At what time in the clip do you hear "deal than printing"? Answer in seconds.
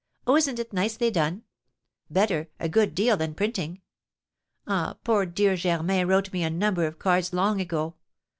2.95-3.81